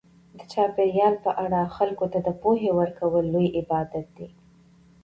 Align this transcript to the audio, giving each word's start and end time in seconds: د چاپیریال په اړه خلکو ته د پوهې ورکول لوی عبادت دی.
د 0.37 0.39
چاپیریال 0.51 1.15
په 1.25 1.31
اړه 1.43 1.61
خلکو 1.77 2.05
ته 2.13 2.19
د 2.27 2.29
پوهې 2.41 2.69
ورکول 2.79 3.25
لوی 3.33 3.47
عبادت 3.59 4.05
دی. 4.17 4.27